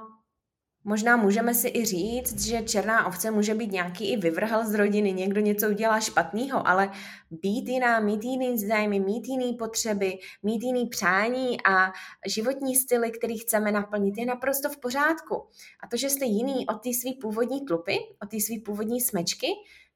možná 0.85 1.17
můžeme 1.17 1.55
si 1.55 1.69
i 1.69 1.85
říct, 1.85 2.41
že 2.41 2.63
černá 2.63 3.07
ovce 3.07 3.31
může 3.31 3.55
být 3.55 3.73
nějaký 3.73 4.13
i 4.13 4.17
vyvrhel 4.17 4.67
z 4.67 4.75
rodiny, 4.75 5.13
někdo 5.13 5.41
něco 5.41 5.69
udělá 5.69 6.01
špatného, 6.01 6.69
ale 6.69 6.91
být 7.31 7.69
jiná, 7.69 8.01
mít 8.01 8.25
jiný 8.25 8.59
zájmy, 8.59 9.01
mít 9.01 9.29
jiný 9.29 9.55
potřeby, 9.55 10.19
mít 10.43 10.63
jiný 10.63 10.87
přání 10.87 11.57
a 11.63 11.93
životní 12.27 12.77
styly, 12.77 13.11
který 13.11 13.39
chceme 13.39 13.73
naplnit, 13.73 14.19
je 14.19 14.27
naprosto 14.27 14.69
v 14.69 14.77
pořádku. 14.77 15.35
A 15.83 15.89
to, 15.89 15.97
že 15.97 16.11
jste 16.11 16.25
jiný 16.25 16.67
od 16.67 16.83
té 16.83 16.91
své 16.95 17.11
původní 17.21 17.65
tlupy, 17.65 17.99
od 18.23 18.31
té 18.31 18.41
své 18.41 18.55
původní 18.65 19.01
smečky, 19.01 19.47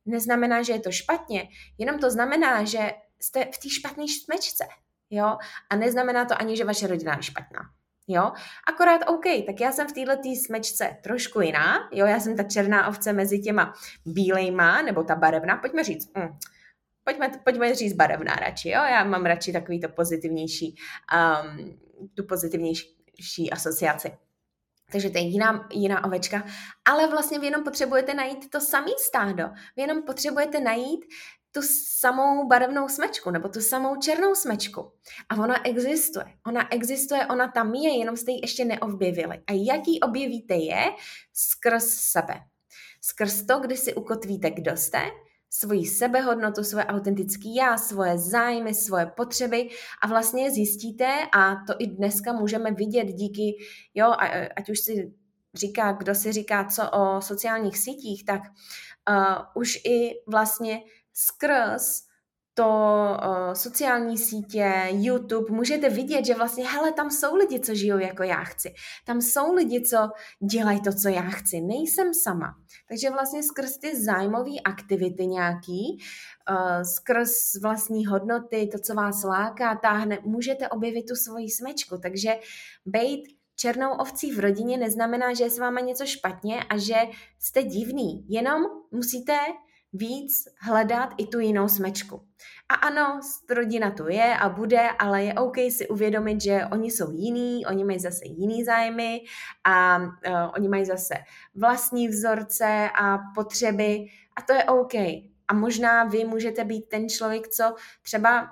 neznamená, 0.07 0.63
že 0.63 0.73
je 0.73 0.81
to 0.81 0.93
špatně, 0.93 1.49
jenom 1.79 1.99
to 1.99 2.11
znamená, 2.11 2.65
že 2.65 2.91
jste 3.21 3.45
v 3.45 3.59
té 3.59 3.69
špatné 3.69 4.05
smečce 4.25 4.65
jo, 5.11 5.39
a 5.71 5.77
neznamená 5.77 6.25
to 6.25 6.41
ani, 6.41 6.57
že 6.57 6.65
vaše 6.65 6.87
rodina 6.87 7.17
je 7.17 7.23
špatná. 7.23 7.61
Jo, 8.09 8.33
akorát 8.67 9.01
OK, 9.09 9.25
tak 9.47 9.61
já 9.61 9.73
jsem 9.73 9.89
v 9.89 9.93
této 9.93 10.35
smečce 10.47 10.97
trošku 11.03 11.41
jiná, 11.41 11.89
jo, 11.93 12.07
já 12.07 12.21
jsem 12.21 12.37
ta 12.37 12.43
černá 12.43 12.89
ovce 12.89 13.13
mezi 13.13 13.39
těma 13.39 13.75
bílejma, 14.07 14.83
nebo 14.83 15.05
ta 15.05 15.15
barevná, 15.15 15.57
pojďme 15.57 15.85
říct, 15.85 16.15
mm, 16.17 16.39
pojďme, 17.05 17.31
pojďme 17.45 17.75
říct 17.75 17.93
barevná 17.93 18.35
radši, 18.35 18.69
jo, 18.69 18.83
já 18.83 19.05
mám 19.05 19.27
radši 19.27 19.53
takový 19.53 19.81
to 19.81 19.89
pozitivnější, 19.89 20.77
um, 21.15 21.79
tu 22.15 22.25
pozitivnější 22.27 23.51
asociaci. 23.53 24.13
Takže 24.93 25.11
to 25.11 25.19
je 25.19 25.25
jiná, 25.25 25.69
jiná 25.73 26.05
ovečka. 26.05 26.45
Ale 26.85 27.07
vlastně 27.07 27.39
vy 27.39 27.47
jenom 27.47 27.65
potřebujete 27.65 28.15
najít 28.15 28.51
to 28.51 28.61
samé 28.61 28.91
stádo. 28.99 29.45
Vy 29.77 29.83
jenom 29.83 30.03
potřebujete 30.03 30.61
najít 30.61 31.05
tu 31.53 31.61
samou 31.99 32.49
barevnou 32.49 32.89
smečku 32.89 33.31
nebo 33.31 33.49
tu 33.49 33.61
samou 33.61 33.97
černou 33.97 34.35
smečku. 34.35 34.93
A 35.29 35.35
ona 35.35 35.67
existuje. 35.67 36.25
Ona 36.47 36.75
existuje, 36.75 37.27
ona 37.27 37.49
tam 37.49 37.75
je, 37.75 37.99
jenom 37.99 38.17
jste 38.17 38.31
ji 38.31 38.39
ještě 38.43 38.65
neobjevili. 38.65 39.39
A 39.47 39.53
jak 39.53 39.89
ji 39.89 40.01
objevíte 40.01 40.55
je? 40.55 40.85
Skrz 41.33 41.85
sebe. 41.85 42.35
Skrz 43.01 43.43
to, 43.43 43.61
kdy 43.61 43.77
si 43.77 43.95
ukotvíte, 43.95 44.51
kdo 44.51 44.77
jste, 44.77 45.03
svoji 45.51 45.87
sebehodnotu, 45.87 46.65
svoje 46.65 46.85
autentický 46.85 47.55
já, 47.55 47.77
svoje 47.77 48.19
zájmy, 48.19 48.75
svoje 48.75 49.07
potřeby 49.07 49.69
a 50.03 50.07
vlastně 50.07 50.51
zjistíte, 50.51 51.19
a 51.33 51.55
to 51.67 51.75
i 51.79 51.87
dneska 51.87 52.33
můžeme 52.33 52.73
vidět 52.73 53.05
díky, 53.05 53.57
jo, 53.95 54.15
ať 54.57 54.71
už 54.71 54.81
si 54.81 55.13
říká, 55.55 55.93
kdo 55.93 56.15
si 56.15 56.33
říká 56.33 56.65
co 56.65 56.91
o 56.91 57.21
sociálních 57.21 57.79
sítích, 57.79 58.25
tak 58.25 58.43
uh, 59.11 59.45
už 59.55 59.77
i 59.77 60.11
vlastně 60.27 60.83
skrz 61.13 62.11
to 62.55 62.67
uh, 62.67 63.53
sociální 63.53 64.19
sítě, 64.19 64.73
YouTube, 64.91 65.55
můžete 65.55 65.89
vidět, 65.89 66.25
že 66.25 66.35
vlastně, 66.35 66.69
hele, 66.69 66.93
tam 66.93 67.11
jsou 67.11 67.37
lidi, 67.37 67.61
co 67.61 67.75
žijou 67.75 67.99
jako 67.99 68.23
já 68.23 68.45
chci. 68.45 68.75
Tam 69.07 69.21
jsou 69.21 69.55
lidi, 69.55 69.81
co 69.81 70.11
dělají 70.51 70.81
to, 70.81 70.93
co 70.93 71.09
já 71.09 71.23
chci. 71.23 71.61
Nejsem 71.61 72.15
sama. 72.15 72.55
Takže 72.89 73.11
vlastně 73.11 73.43
skrz 73.43 73.79
ty 73.79 74.03
zájmové 74.03 74.61
aktivity 74.65 75.27
nějaký, 75.27 75.99
uh, 76.51 76.83
skrz 76.83 77.55
vlastní 77.63 78.07
hodnoty, 78.07 78.69
to, 78.73 78.79
co 78.79 78.95
vás 78.95 79.23
láká, 79.23 79.77
táhne, 79.77 80.19
můžete 80.23 80.69
objevit 80.69 81.03
tu 81.09 81.15
svoji 81.15 81.51
smečku. 81.51 81.99
Takže 81.99 82.31
bejt 82.87 83.21
černou 83.57 83.91
ovcí 83.91 84.33
v 84.33 84.39
rodině 84.39 84.77
neznamená, 84.77 85.35
že 85.35 85.45
je 85.45 85.51
s 85.51 85.59
váma 85.59 85.81
něco 85.81 86.07
špatně 86.07 86.65
a 86.65 86.79
že 86.79 86.97
jste 87.39 87.63
divný. 87.63 88.27
Jenom 88.29 88.63
musíte 88.91 89.39
víc 89.93 90.45
hledat 90.61 91.11
i 91.19 91.27
tu 91.27 91.39
jinou 91.39 91.69
smečku. 91.69 92.23
A 92.69 92.75
ano, 92.75 93.21
rodina 93.51 93.91
tu 93.91 94.09
je 94.09 94.37
a 94.37 94.49
bude, 94.49 94.91
ale 94.99 95.23
je 95.23 95.35
OK 95.35 95.57
si 95.59 95.89
uvědomit, 95.89 96.41
že 96.43 96.67
oni 96.73 96.91
jsou 96.91 97.11
jiný, 97.11 97.67
oni 97.67 97.85
mají 97.85 97.99
zase 97.99 98.21
jiný 98.25 98.65
zájmy 98.65 99.21
a 99.65 99.99
uh, 99.99 100.07
oni 100.57 100.69
mají 100.69 100.85
zase 100.85 101.15
vlastní 101.55 102.09
vzorce 102.09 102.91
a 103.01 103.19
potřeby 103.35 104.07
a 104.37 104.43
to 104.43 104.53
je 104.53 104.65
OK. 104.65 104.95
A 105.49 105.55
možná 105.55 106.05
vy 106.05 106.25
můžete 106.25 106.65
být 106.65 106.89
ten 106.89 107.09
člověk, 107.09 107.49
co 107.49 107.75
třeba 108.03 108.49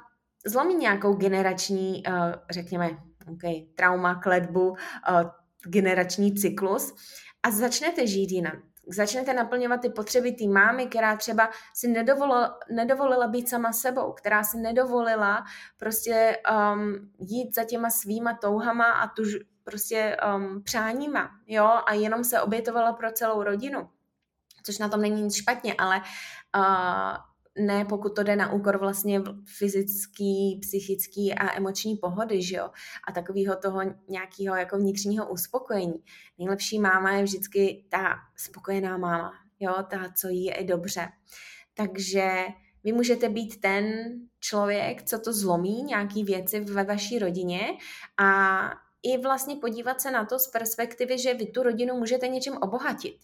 zlomí 0.46 0.74
nějakou 0.74 1.14
generační, 1.14 2.02
uh, 2.08 2.14
řekněme, 2.50 2.90
okay, 3.32 3.54
trauma, 3.74 4.14
kledbu, 4.14 4.68
uh, 4.68 4.76
generační 5.66 6.34
cyklus 6.34 6.94
a 7.42 7.50
začnete 7.50 8.06
žít 8.06 8.30
jinak 8.30 8.67
začnete 8.88 9.34
naplňovat 9.34 9.80
ty 9.80 9.90
potřeby 9.90 10.32
té 10.32 10.46
mámy, 10.46 10.86
která 10.86 11.16
třeba 11.16 11.50
si 11.74 11.88
nedovolila, 11.88 12.58
nedovolila 12.70 13.26
být 13.26 13.48
sama 13.48 13.72
sebou, 13.72 14.12
která 14.12 14.44
si 14.44 14.58
nedovolila 14.58 15.44
prostě 15.76 16.38
um, 16.72 17.10
jít 17.18 17.54
za 17.54 17.64
těma 17.64 17.90
svýma 17.90 18.38
touhama 18.40 18.84
a 18.92 19.08
tuž, 19.08 19.36
prostě 19.64 20.16
um, 20.36 20.62
přáníma, 20.62 21.30
jo, 21.46 21.70
a 21.86 21.92
jenom 21.92 22.24
se 22.24 22.40
obětovala 22.40 22.92
pro 22.92 23.12
celou 23.12 23.42
rodinu, 23.42 23.90
což 24.62 24.78
na 24.78 24.88
tom 24.88 25.00
není 25.00 25.22
nic 25.22 25.36
špatně, 25.36 25.74
ale 25.78 26.00
uh, 26.56 27.16
ne 27.58 27.84
pokud 27.84 28.16
to 28.16 28.22
jde 28.22 28.36
na 28.36 28.52
úkor 28.52 28.78
vlastně 28.78 29.22
fyzický, 29.58 30.58
psychický 30.62 31.34
a 31.34 31.56
emoční 31.56 31.96
pohody, 31.96 32.42
že 32.42 32.56
jo, 32.56 32.70
a 33.08 33.12
takového 33.12 33.56
toho 33.56 33.80
nějakého 34.08 34.56
jako 34.56 34.78
vnitřního 34.78 35.30
uspokojení. 35.30 36.02
Nejlepší 36.38 36.78
máma 36.78 37.12
je 37.12 37.22
vždycky 37.24 37.84
ta 37.88 38.14
spokojená 38.36 38.96
máma, 38.96 39.32
jo, 39.60 39.74
ta, 39.90 40.12
co 40.16 40.28
jí 40.28 40.44
je 40.44 40.64
dobře. 40.64 41.08
Takže 41.74 42.46
vy 42.84 42.92
můžete 42.92 43.28
být 43.28 43.60
ten 43.60 43.84
člověk, 44.40 45.02
co 45.02 45.18
to 45.18 45.32
zlomí, 45.32 45.82
nějaký 45.82 46.24
věci 46.24 46.60
ve 46.60 46.84
vaší 46.84 47.18
rodině 47.18 47.60
a 48.20 48.60
i 49.02 49.18
vlastně 49.18 49.56
podívat 49.56 50.00
se 50.00 50.10
na 50.10 50.24
to 50.24 50.38
z 50.38 50.46
perspektivy, 50.46 51.18
že 51.18 51.34
vy 51.34 51.46
tu 51.46 51.62
rodinu 51.62 51.94
můžete 51.94 52.28
něčím 52.28 52.56
obohatit 52.56 53.16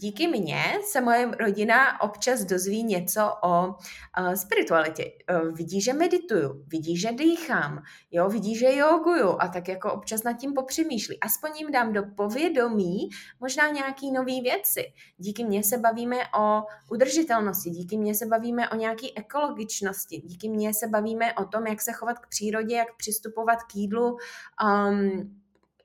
díky 0.00 0.28
mně 0.28 0.62
se 0.84 1.00
moje 1.00 1.30
rodina 1.40 2.00
občas 2.00 2.44
dozví 2.44 2.84
něco 2.84 3.32
o 3.42 3.66
uh, 3.66 4.32
spiritualitě. 4.34 5.04
Uh, 5.30 5.56
vidí, 5.56 5.80
že 5.80 5.92
medituju, 5.92 6.64
vidí, 6.66 6.96
že 6.96 7.12
dýchám, 7.12 7.82
jo, 8.10 8.28
vidí, 8.28 8.56
že 8.56 8.76
joguju 8.76 9.36
a 9.40 9.48
tak 9.48 9.68
jako 9.68 9.92
občas 9.92 10.22
nad 10.22 10.32
tím 10.32 10.54
popřemýšlí. 10.54 11.20
Aspoň 11.20 11.50
jim 11.58 11.72
dám 11.72 11.92
do 11.92 12.02
povědomí 12.16 13.08
možná 13.40 13.68
nějaký 13.68 14.12
nové 14.12 14.40
věci. 14.42 14.82
Díky 15.16 15.44
mně 15.44 15.64
se 15.64 15.78
bavíme 15.78 16.16
o 16.38 16.62
udržitelnosti, 16.90 17.70
díky 17.70 17.96
mně 17.96 18.14
se 18.14 18.26
bavíme 18.26 18.68
o 18.70 18.76
nějaké 18.76 19.06
ekologičnosti, 19.16 20.22
díky 20.24 20.48
mně 20.48 20.74
se 20.74 20.88
bavíme 20.88 21.34
o 21.34 21.44
tom, 21.44 21.66
jak 21.66 21.82
se 21.82 21.92
chovat 21.92 22.18
k 22.18 22.28
přírodě, 22.28 22.76
jak 22.76 22.96
přistupovat 22.96 23.62
k 23.62 23.74
jídlu, 23.74 24.16
um, 24.64 25.36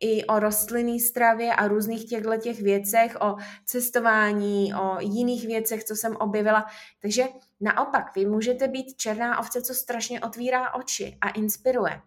i 0.01 0.25
o 0.25 0.39
rostlinné 0.39 0.99
stravě 0.99 1.55
a 1.55 1.67
různých 1.67 2.09
těchto 2.09 2.37
těch 2.37 2.61
věcech, 2.61 3.17
o 3.21 3.35
cestování, 3.65 4.73
o 4.73 4.97
jiných 4.99 5.47
věcech, 5.47 5.83
co 5.83 5.95
jsem 5.95 6.15
objevila. 6.15 6.65
Takže 7.01 7.23
naopak, 7.61 8.15
vy 8.15 8.25
můžete 8.25 8.67
být 8.67 8.95
černá 8.97 9.39
ovce, 9.39 9.61
co 9.61 9.73
strašně 9.73 10.21
otvírá 10.21 10.73
oči 10.73 11.17
a 11.21 11.29
inspiruje. 11.29 12.01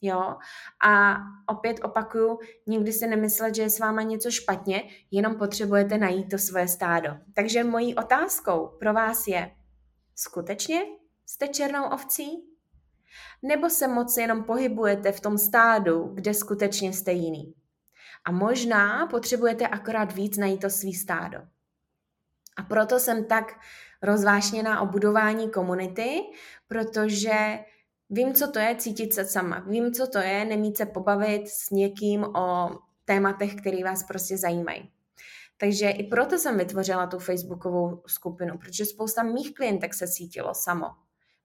Jo? 0.00 0.36
A 0.86 1.16
opět 1.46 1.84
opakuju, 1.84 2.38
nikdy 2.66 2.92
si 2.92 3.06
nemyslet, 3.06 3.54
že 3.54 3.62
je 3.62 3.70
s 3.70 3.78
váma 3.78 4.02
něco 4.02 4.30
špatně, 4.30 4.82
jenom 5.10 5.34
potřebujete 5.34 5.98
najít 5.98 6.30
to 6.30 6.38
svoje 6.38 6.68
stádo. 6.68 7.10
Takže 7.34 7.64
mojí 7.64 7.94
otázkou 7.94 8.76
pro 8.78 8.92
vás 8.92 9.26
je, 9.26 9.50
skutečně 10.16 10.82
jste 11.26 11.48
černou 11.48 11.84
ovcí? 11.84 12.49
Nebo 13.42 13.70
se 13.70 13.88
moc 13.88 14.16
jenom 14.16 14.44
pohybujete 14.44 15.12
v 15.12 15.20
tom 15.20 15.38
stádu, 15.38 16.10
kde 16.14 16.34
skutečně 16.34 16.92
jste 16.92 17.12
jiný. 17.12 17.54
A 18.24 18.32
možná 18.32 19.06
potřebujete 19.06 19.66
akorát 19.66 20.12
víc 20.12 20.36
najít 20.36 20.60
to 20.60 20.70
svý 20.70 20.94
stádo. 20.94 21.38
A 22.56 22.62
proto 22.62 22.98
jsem 22.98 23.24
tak 23.24 23.52
rozvášněná 24.02 24.80
o 24.80 24.86
budování 24.86 25.50
komunity, 25.50 26.20
protože 26.68 27.58
vím, 28.10 28.34
co 28.34 28.50
to 28.50 28.58
je 28.58 28.76
cítit 28.76 29.14
se 29.14 29.24
sama. 29.24 29.58
Vím, 29.58 29.92
co 29.92 30.06
to 30.06 30.18
je 30.18 30.44
nemít 30.44 30.76
se 30.76 30.86
pobavit 30.86 31.48
s 31.48 31.70
někým 31.70 32.24
o 32.24 32.78
tématech, 33.04 33.54
které 33.54 33.84
vás 33.84 34.02
prostě 34.04 34.38
zajímají. 34.38 34.90
Takže 35.56 35.90
i 35.90 36.04
proto 36.04 36.38
jsem 36.38 36.58
vytvořila 36.58 37.06
tu 37.06 37.18
facebookovou 37.18 38.02
skupinu, 38.06 38.58
protože 38.58 38.84
spousta 38.84 39.22
mých 39.22 39.54
klientek 39.54 39.94
se 39.94 40.08
cítilo 40.08 40.54
samo. 40.54 40.86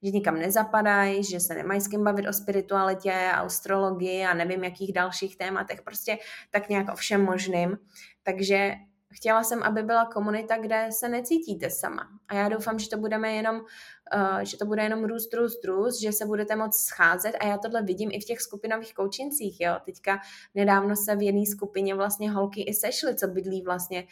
Že 0.04 0.12
nikam 0.12 0.40
nezapadají, 0.40 1.24
že 1.24 1.40
se 1.40 1.54
nemají 1.54 1.82
s 1.82 1.88
kým 1.88 2.04
bavit 2.04 2.28
o 2.28 2.34
spiritualitě, 2.34 3.14
astrologii 3.36 4.25
a 4.25 4.34
nevím 4.34 4.64
jakých 4.64 4.94
dalších 4.94 5.38
tématech, 5.38 5.82
prostě 5.82 6.18
tak 6.52 6.70
nějak 6.70 6.94
o 6.94 6.96
všem 6.96 7.25
možným. 7.25 7.78
Takže 8.24 8.75
chtěla 9.16 9.44
jsem, 9.44 9.64
aby 9.64 9.84
byla 9.84 10.06
komunita, 10.06 10.58
kde 10.58 10.88
se 10.92 11.10
necítíte 11.10 11.70
sama. 11.70 12.08
A 12.28 12.36
já 12.36 12.50
doufám, 12.50 12.80
že 12.80 12.90
to 12.90 12.98
budeme 12.98 13.32
jenom, 13.32 13.56
uh, 13.56 14.40
že 14.40 14.58
to 14.58 14.66
bude 14.66 14.84
jenom 14.84 15.04
růst, 15.04 15.34
růst, 15.34 15.66
růst, 15.66 16.02
že 16.02 16.12
se 16.12 16.25
budete 16.25 16.56
moc 16.56 16.78
scházet 16.78 17.36
a 17.40 17.46
já 17.46 17.58
tohle 17.58 17.84
vidím 17.84 18.10
i 18.14 18.20
v 18.20 18.25
těch 18.25 18.42
skupinových 18.42 18.94
koučincích, 18.94 19.62
jo. 19.62 19.75
Teďka 19.86 20.20
nedávno 20.56 20.96
se 20.96 21.16
v 21.16 21.22
jedné 21.22 21.46
skupině 21.46 21.96
vlastně 21.96 22.32
holky 22.32 22.62
i 22.62 22.74
sešly, 22.74 23.16
co 23.16 23.28
bydlí 23.28 23.62
vlastně 23.62 24.08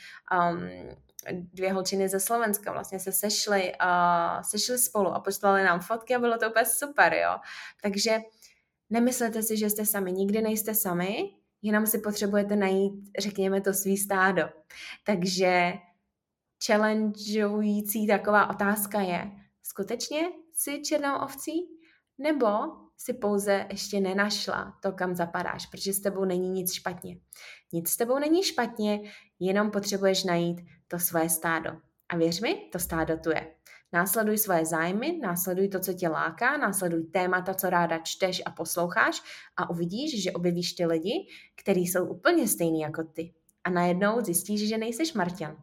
um, 0.52 0.70
dvě 1.32 1.74
holčiny 1.74 2.10
ze 2.10 2.20
Slovenska 2.20 2.72
vlastně 2.72 3.00
se 3.00 3.12
sešly, 3.12 3.74
uh, 3.86 4.42
sešly 4.42 4.78
spolu 4.78 5.10
a 5.10 5.20
poslali 5.20 5.64
nám 5.64 5.80
fotky 5.80 6.16
a 6.16 6.20
bylo 6.20 6.38
to 6.38 6.50
úplně 6.50 6.66
super, 6.66 7.14
jo. 7.14 7.38
Takže 7.82 8.18
nemyslete 8.90 9.44
si, 9.44 9.58
že 9.58 9.70
jste 9.70 9.86
sami, 9.86 10.12
nikdy 10.12 10.42
nejste 10.42 10.76
sami, 10.76 11.30
jenom 11.62 11.88
si 11.88 12.00
potřebujete 12.00 12.56
najít, 12.56 12.94
řekněme, 13.20 13.62
to 13.62 13.74
svý 13.74 13.98
stádo. 13.98 14.50
Takže 15.06 15.74
challengeující 16.66 18.08
taková 18.08 18.50
otázka 18.50 19.02
je, 19.02 19.32
skutečně 19.64 20.22
jsi 20.54 20.82
černou 20.82 21.16
ovcí? 21.18 21.83
Nebo 22.18 22.48
si 22.98 23.14
pouze 23.14 23.66
ještě 23.70 24.00
nenašla 24.00 24.74
to, 24.82 24.92
kam 24.92 25.16
zapadáš, 25.16 25.66
protože 25.66 25.94
s 25.94 26.02
tebou 26.02 26.26
není 26.26 26.50
nic 26.50 26.74
špatně. 26.74 27.18
Nic 27.74 27.90
s 27.90 27.98
tebou 27.98 28.20
není 28.20 28.44
špatně, 28.44 29.00
jenom 29.40 29.72
potřebuješ 29.72 30.24
najít 30.24 30.62
to 30.88 31.00
svoje 31.00 31.30
stádo. 31.30 31.72
A 32.10 32.18
věř 32.18 32.42
mi, 32.42 32.70
to 32.72 32.80
stádo 32.80 33.18
tu 33.18 33.30
je. 33.30 33.56
Následuj 33.94 34.38
svoje 34.38 34.66
zájmy, 34.66 35.20
následuj 35.22 35.68
to, 35.68 35.80
co 35.80 35.94
tě 35.94 36.08
láká, 36.08 36.58
následuj 36.58 37.04
témata, 37.04 37.54
co 37.54 37.70
ráda 37.70 37.98
čteš 37.98 38.42
a 38.46 38.52
posloucháš 38.52 39.22
a 39.58 39.70
uvidíš, 39.70 40.24
že 40.24 40.32
objevíš 40.32 40.74
ty 40.74 40.86
lidi, 40.86 41.28
kteří 41.56 41.88
jsou 41.88 42.06
úplně 42.06 42.48
stejní 42.48 42.82
jako 42.82 43.04
ty. 43.04 43.34
A 43.64 43.70
najednou 43.70 44.22
zjistíš, 44.22 44.70
že 44.70 44.78
nejseš 44.78 45.14
Marťan. 45.14 45.58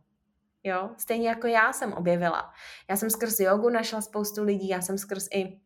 Jo, 0.65 0.91
stejně 0.97 1.29
jako 1.29 1.47
já 1.47 1.73
jsem 1.73 1.93
objevila. 1.93 2.53
Já 2.91 2.97
jsem 2.97 3.11
skrz 3.11 3.41
jogu 3.41 3.71
našla 3.71 4.01
spoustu 4.01 4.45
lidí, 4.45 4.69
já 4.69 4.81
jsem 4.81 4.99
skrz 4.99 5.29
i 5.35 5.61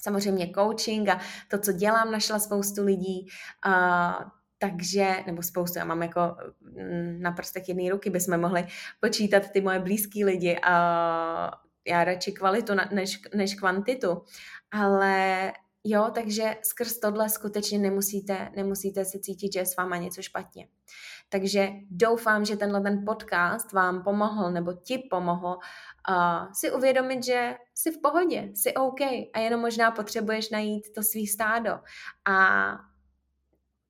samozřejmě 0.00 0.50
coaching 0.54 1.08
a 1.08 1.20
to, 1.48 1.58
co 1.58 1.72
dělám, 1.72 2.12
našla 2.12 2.38
spoustu 2.38 2.84
lidí. 2.84 3.26
Uh, 3.66 4.30
takže, 4.58 5.16
nebo 5.26 5.42
spoustu, 5.42 5.78
já 5.78 5.84
mám 5.84 6.02
jako 6.02 6.36
mm, 6.60 7.22
na 7.22 7.32
prstech 7.32 7.68
jedné 7.68 7.90
ruky, 7.90 8.10
bychom 8.10 8.40
mohli 8.40 8.66
počítat 9.00 9.50
ty 9.50 9.60
moje 9.60 9.78
blízký 9.78 10.24
lidi 10.24 10.58
a 10.62 11.50
já 11.86 12.04
radši 12.04 12.32
kvalitu 12.32 12.72
než, 12.92 13.20
než 13.34 13.54
kvantitu, 13.54 14.22
ale 14.70 15.52
jo, 15.84 16.10
takže 16.14 16.56
skrz 16.62 16.98
tohle 16.98 17.28
skutečně 17.28 17.78
nemusíte, 17.78 18.52
nemusíte 18.56 19.04
se 19.04 19.18
cítit, 19.18 19.52
že 19.52 19.58
je 19.58 19.66
s 19.66 19.76
váma 19.76 19.96
něco 19.96 20.22
špatně. 20.22 20.68
Takže 21.28 21.68
doufám, 21.90 22.44
že 22.44 22.56
tenhle 22.56 22.80
ten 22.80 23.04
podcast 23.04 23.72
vám 23.72 24.02
pomohl 24.02 24.50
nebo 24.50 24.72
ti 24.72 24.98
pomohl 25.10 25.58
uh, 26.08 26.52
si 26.52 26.72
uvědomit, 26.72 27.24
že 27.24 27.54
jsi 27.74 27.90
v 27.90 28.00
pohodě, 28.02 28.50
jsi 28.54 28.74
OK 28.74 29.00
a 29.32 29.38
jenom 29.38 29.60
možná 29.60 29.90
potřebuješ 29.90 30.50
najít 30.50 30.92
to 30.94 31.02
svý 31.02 31.26
stádo 31.26 31.70
a 32.24 32.66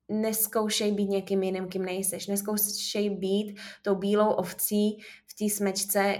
neskoušej 0.09 0.91
být 0.91 1.09
někým 1.09 1.43
jiným, 1.43 1.67
kým 1.67 1.85
nejseš. 1.85 2.27
Neskoušej 2.27 3.09
být 3.09 3.59
tou 3.81 3.95
bílou 3.95 4.29
ovcí 4.29 4.97
v 5.27 5.33
té 5.39 5.55
smečce, 5.55 6.17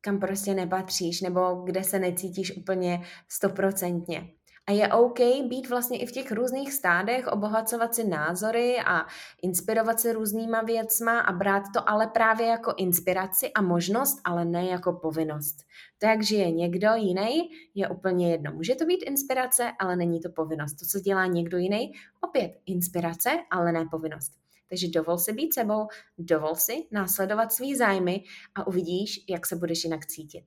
kam 0.00 0.20
prostě 0.20 0.54
nepatříš 0.54 1.20
nebo 1.20 1.54
kde 1.64 1.84
se 1.84 1.98
necítíš 1.98 2.56
úplně 2.56 3.02
stoprocentně. 3.28 4.28
A 4.70 4.72
je 4.72 4.88
OK 4.88 5.18
být 5.48 5.68
vlastně 5.68 5.98
i 5.98 6.06
v 6.06 6.12
těch 6.12 6.32
různých 6.32 6.72
stádech, 6.72 7.26
obohacovat 7.26 7.94
si 7.94 8.08
názory 8.08 8.76
a 8.86 9.06
inspirovat 9.42 10.00
se 10.00 10.12
různýma 10.12 10.62
věcma 10.62 11.20
a 11.20 11.32
brát 11.32 11.62
to 11.74 11.90
ale 11.90 12.06
právě 12.06 12.46
jako 12.46 12.74
inspiraci 12.76 13.52
a 13.52 13.62
možnost, 13.62 14.20
ale 14.24 14.44
ne 14.44 14.66
jako 14.66 14.92
povinnost. 14.92 15.56
To, 15.98 16.06
jak 16.06 16.22
žije 16.22 16.50
někdo 16.50 16.88
jiný, 16.94 17.50
je 17.74 17.88
úplně 17.88 18.30
jedno. 18.30 18.52
Může 18.52 18.74
to 18.74 18.84
být 18.84 19.02
inspirace, 19.02 19.72
ale 19.78 19.96
není 19.96 20.20
to 20.20 20.30
povinnost. 20.30 20.74
To, 20.74 20.86
co 20.86 21.00
dělá 21.00 21.26
někdo 21.26 21.58
jiný, 21.58 21.92
opět 22.20 22.52
inspirace, 22.66 23.30
ale 23.50 23.72
ne 23.72 23.86
povinnost. 23.90 24.32
Takže 24.68 24.88
dovol 24.88 25.18
si 25.18 25.32
být 25.32 25.54
sebou, 25.54 25.88
dovol 26.18 26.54
si 26.54 26.86
následovat 26.90 27.52
svý 27.52 27.76
zájmy 27.76 28.24
a 28.54 28.66
uvidíš, 28.66 29.24
jak 29.28 29.46
se 29.46 29.56
budeš 29.56 29.84
jinak 29.84 30.06
cítit. 30.06 30.44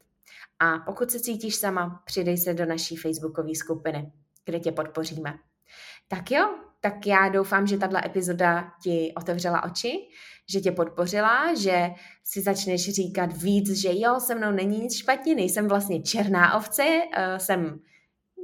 A 0.63 0.79
pokud 0.79 1.11
se 1.11 1.19
cítíš 1.19 1.55
sama, 1.55 2.03
přidej 2.05 2.37
se 2.37 2.53
do 2.53 2.65
naší 2.65 2.95
facebookové 2.95 3.55
skupiny, 3.55 4.11
kde 4.45 4.59
tě 4.59 4.71
podpoříme. 4.71 5.33
Tak 6.07 6.31
jo, 6.31 6.55
tak 6.79 7.07
já 7.07 7.29
doufám, 7.29 7.67
že 7.67 7.77
tato 7.77 7.97
epizoda 8.05 8.71
ti 8.83 9.13
otevřela 9.17 9.63
oči, 9.63 9.91
že 10.49 10.59
tě 10.59 10.71
podpořila, 10.71 11.53
že 11.55 11.89
si 12.23 12.41
začneš 12.41 12.93
říkat 12.93 13.37
víc, 13.37 13.69
že 13.81 13.89
jo, 13.91 14.19
se 14.19 14.35
mnou 14.35 14.51
není 14.51 14.79
nic 14.79 14.95
špatně, 14.95 15.35
nejsem 15.35 15.67
vlastně 15.67 16.01
černá 16.01 16.57
ovce, 16.57 16.83
uh, 16.83 17.37
jsem 17.37 17.79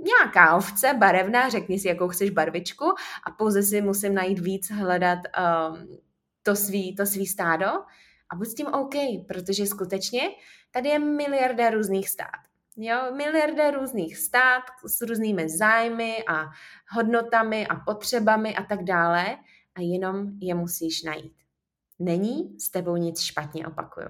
nějaká 0.04 0.56
ovce 0.56 0.94
barevná, 0.94 1.50
řekni 1.50 1.80
si, 1.80 1.88
jakou 1.88 2.08
chceš 2.08 2.30
barvičku 2.30 2.86
a 3.28 3.32
pouze 3.32 3.64
si 3.64 3.82
musím 3.82 4.14
najít 4.14 4.40
víc, 4.40 4.72
hledat 4.72 5.20
um, 5.20 5.98
to, 6.44 6.56
svý, 6.56 6.96
to 6.96 7.06
svý 7.06 7.28
stádo 7.28 7.66
a 8.30 8.36
buď 8.36 8.48
s 8.48 8.54
tím 8.54 8.68
OK, 8.68 8.96
protože 9.28 9.66
skutečně 9.66 10.22
tady 10.72 10.90
je 10.90 11.00
miliarda 11.00 11.70
různých 11.70 12.10
stát. 12.10 12.50
Jo, 12.78 12.98
miliarda 13.16 13.72
různých 13.72 14.18
stát 14.18 14.64
s 14.86 15.02
různými 15.02 15.50
zájmy 15.50 16.24
a 16.28 16.46
hodnotami 16.92 17.68
a 17.68 17.76
potřebami 17.76 18.56
a 18.56 18.64
tak 18.64 18.84
dále 18.84 19.38
a 19.76 19.82
jenom 19.82 20.32
je 20.42 20.56
musíš 20.56 21.04
najít. 21.04 21.36
Není 22.00 22.60
s 22.60 22.72
tebou 22.72 22.96
nic 22.96 23.20
špatně, 23.20 23.68
opakuju. 23.68 24.08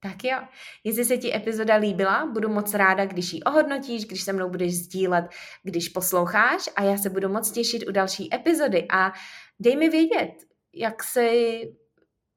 Tak 0.00 0.24
jo, 0.24 0.38
jestli 0.84 1.04
se 1.04 1.16
ti 1.16 1.34
epizoda 1.34 1.76
líbila, 1.76 2.26
budu 2.26 2.48
moc 2.48 2.74
ráda, 2.74 3.06
když 3.06 3.32
ji 3.32 3.42
ohodnotíš, 3.42 4.04
když 4.04 4.22
se 4.22 4.32
mnou 4.32 4.50
budeš 4.50 4.78
sdílet, 4.78 5.24
když 5.62 5.88
posloucháš 5.88 6.68
a 6.76 6.82
já 6.82 6.96
se 6.96 7.10
budu 7.10 7.28
moc 7.28 7.50
těšit 7.50 7.88
u 7.88 7.92
další 7.92 8.34
epizody 8.34 8.86
a 8.90 9.12
dej 9.60 9.76
mi 9.76 9.88
vědět, 9.88 10.32
jak 10.72 11.02
se 11.02 11.30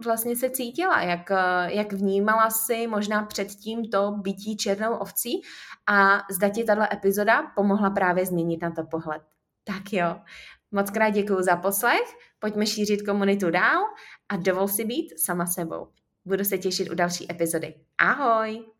vlastně 0.04 0.36
se 0.36 0.50
cítila, 0.50 1.02
jak, 1.02 1.30
jak 1.68 1.94
vnímala 1.94 2.50
si 2.50 2.88
možná 2.88 3.26
předtím 3.26 3.90
to 3.90 4.12
bytí 4.12 4.58
černou 4.58 4.96
ovcí 4.96 5.42
a 5.88 6.24
zda 6.32 6.50
ti 6.50 6.64
tato 6.64 6.94
epizoda 6.94 7.44
pomohla 7.56 7.90
právě 7.90 8.26
změnit 8.26 8.62
na 8.62 8.72
to 8.72 8.84
pohled. 8.84 9.22
Tak 9.64 9.94
jo, 9.94 10.16
moc 10.72 10.92
krát 10.92 11.10
děkuji 11.10 11.42
za 11.42 11.56
poslech, 11.56 12.16
pojďme 12.40 12.66
šířit 12.66 13.06
komunitu 13.06 13.52
dál 13.52 13.84
a 14.30 14.38
dovol 14.38 14.68
si 14.68 14.86
být 14.86 15.20
sama 15.20 15.46
sebou. 15.46 15.88
Budu 16.26 16.44
se 16.44 16.58
těšit 16.58 16.90
u 16.90 16.96
další 16.96 17.32
epizody. 17.32 17.74
Ahoj! 17.98 18.77